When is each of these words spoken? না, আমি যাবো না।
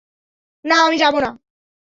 না, 0.65 0.75
আমি 0.85 0.97
যাবো 0.97 1.19
না। 1.19 1.29